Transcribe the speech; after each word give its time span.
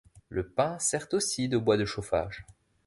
Le 0.29 0.41
pin 0.49 0.79
sert 0.79 1.05
aussi 1.13 1.47
de 1.47 1.59
bois 1.59 1.77
de 1.77 1.85
chauffage. 1.85 2.43